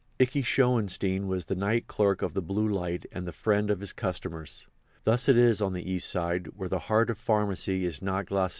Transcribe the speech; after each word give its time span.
Ikey 0.19 0.41
Schoenstein 0.41 1.27
was 1.27 1.45
the 1.45 1.53
night 1.53 1.85
clerk 1.85 2.23
of 2.23 2.33
the 2.33 2.41
Blue 2.41 2.67
Light 2.67 3.05
and 3.11 3.27
the 3.27 3.31
friend 3.31 3.69
of 3.69 3.81
his 3.81 3.93
customers. 3.93 4.67
Thus 5.03 5.29
it 5.29 5.37
is 5.37 5.61
on 5.61 5.73
the 5.73 5.87
East 5.91 6.09
Side, 6.09 6.47
where 6.55 6.69
the 6.69 6.79
heart 6.89 7.11
of 7.11 7.19
pharmacy 7.19 7.85
is 7.85 8.01
not 8.01 8.25
glacé. 8.25 8.49